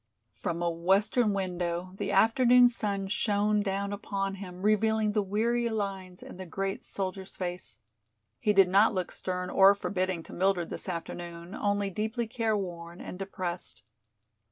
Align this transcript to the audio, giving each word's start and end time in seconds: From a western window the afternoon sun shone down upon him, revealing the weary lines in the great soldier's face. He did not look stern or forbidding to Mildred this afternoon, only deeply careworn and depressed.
From 0.33 0.63
a 0.63 0.71
western 0.71 1.31
window 1.31 1.91
the 1.97 2.11
afternoon 2.11 2.69
sun 2.69 3.05
shone 3.07 3.61
down 3.61 3.93
upon 3.93 4.33
him, 4.33 4.63
revealing 4.63 5.11
the 5.11 5.21
weary 5.21 5.69
lines 5.69 6.23
in 6.23 6.37
the 6.37 6.47
great 6.47 6.83
soldier's 6.83 7.35
face. 7.37 7.77
He 8.39 8.51
did 8.51 8.67
not 8.67 8.95
look 8.95 9.11
stern 9.11 9.51
or 9.51 9.75
forbidding 9.75 10.23
to 10.23 10.33
Mildred 10.33 10.71
this 10.71 10.89
afternoon, 10.89 11.53
only 11.53 11.91
deeply 11.91 12.25
careworn 12.25 12.99
and 12.99 13.19
depressed. 13.19 13.83